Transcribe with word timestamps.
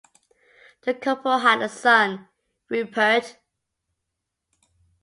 The 0.81 0.95
couple 0.95 1.37
had 1.37 1.61
a 1.61 1.69
son, 1.69 2.27
Rupert. 2.69 3.37